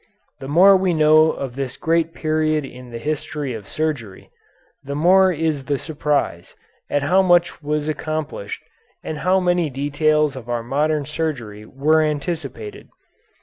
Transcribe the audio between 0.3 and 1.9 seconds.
The more we know of this